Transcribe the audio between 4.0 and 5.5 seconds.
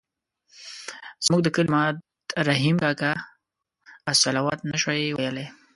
الصلواة نه شوای ویلای.